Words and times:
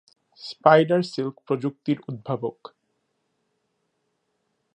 Spider 0.41 1.01
silk 1.03 1.35
প্রযুক্তির 1.47 1.97
উদ্ভাবক। 2.07 2.59